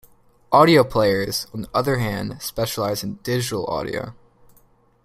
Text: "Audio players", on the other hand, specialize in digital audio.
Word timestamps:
"Audio 0.51 0.83
players", 0.83 1.45
on 1.53 1.61
the 1.61 1.69
other 1.75 1.99
hand, 1.99 2.41
specialize 2.41 3.03
in 3.03 3.19
digital 3.21 3.67
audio. 3.67 4.15